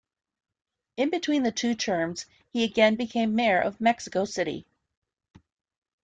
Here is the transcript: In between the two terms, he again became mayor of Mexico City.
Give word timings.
In 0.97 1.11
between 1.11 1.43
the 1.43 1.51
two 1.51 1.75
terms, 1.75 2.25
he 2.49 2.63
again 2.63 2.95
became 2.95 3.35
mayor 3.35 3.61
of 3.61 3.79
Mexico 3.79 4.25
City. 4.25 4.65